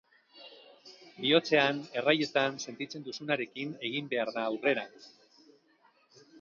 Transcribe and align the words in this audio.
Bihotzean, 1.25 1.83
erraietan, 2.01 2.57
sentitzen 2.65 3.05
duzunarekin 3.11 3.77
egin 3.91 4.11
behar 4.15 4.35
da 4.39 4.49
aurrera. 4.49 4.91